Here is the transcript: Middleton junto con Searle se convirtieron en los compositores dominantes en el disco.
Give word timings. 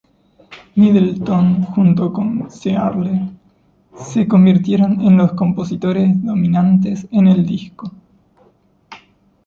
Middleton 0.77 1.61
junto 1.67 2.11
con 2.11 2.49
Searle 2.49 3.21
se 3.95 4.27
convirtieron 4.27 4.99
en 4.99 5.15
los 5.15 5.33
compositores 5.33 6.09
dominantes 6.23 7.05
en 7.11 7.27
el 7.27 7.45
disco. 7.45 7.91